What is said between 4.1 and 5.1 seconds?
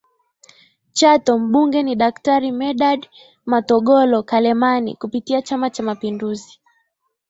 Kalemani